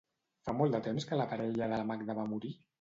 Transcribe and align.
Fa 0.47 0.55
molt 0.61 0.77
temps 0.87 1.07
que 1.11 1.21
la 1.21 1.29
parella 1.35 1.63
de 1.63 1.71
la 1.77 1.85
Magda 1.93 2.19
va 2.25 2.29
morir? 2.35 2.55